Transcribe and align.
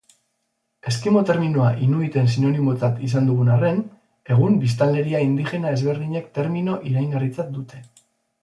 Eskimo 0.91 1.21
terminoa 1.29 1.67
Inuiten 1.87 2.31
sinonimotzat 2.35 2.97
izan 3.09 3.29
dugun 3.31 3.53
arren, 3.57 3.83
egun 4.37 4.57
biztanleria 4.65 5.23
indigena 5.29 5.75
ezberdinek 5.77 6.33
termino 6.39 6.83
iraingarritzat 6.93 7.55
dute. 7.61 7.87